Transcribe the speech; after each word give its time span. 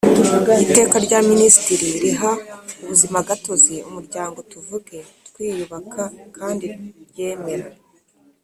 Iteka 0.63 0.95
rya 1.05 1.19
minisitiri 1.29 1.87
riha 2.03 2.31
ubuzimagatozi 2.81 3.75
umuryango 3.87 4.37
tuvuge 4.51 4.97
twiyubaka 5.27 6.03
kandi 6.37 6.67
ryemera 7.09 7.67